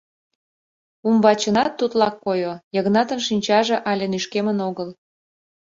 [1.07, 4.89] Умбачынат тудлак койо— Йыгнатын шинчаже але нӱшкемын огыл.